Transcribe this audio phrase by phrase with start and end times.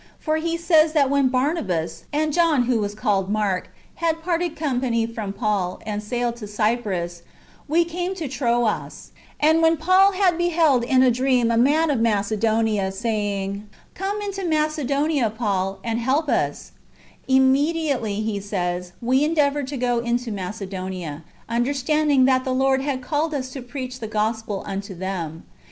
[0.17, 5.05] For he says that when Barnabas, and John who was called Mark, had parted company
[5.05, 7.21] from Paul, and sailed to Cyprus,
[7.67, 11.55] "we came to Troas;" * and when Paul had be held in a dream a
[11.55, 16.71] man of Macedonia, saying," Come into Macedonia, Paul, and help us,""
[17.27, 23.35] immediately," he says," we endeavoured to go into Macedonia, understanding that the Lord had called
[23.35, 25.43] us to preach the gospel unto them.